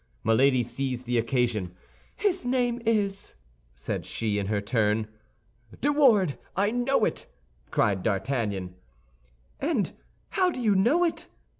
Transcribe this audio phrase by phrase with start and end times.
[0.23, 1.75] Milady seized the occasion.
[2.15, 3.35] "His name is—"
[3.75, 5.07] said she, in her turn.
[5.79, 7.27] "De Wardes; I know it,"
[7.69, 8.73] cried D'Artagnan.
[9.59, 9.93] "And
[10.29, 11.27] how do you know it?"